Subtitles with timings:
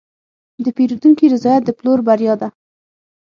[0.63, 2.49] د پیرودونکي رضایت د پلور بریا ده.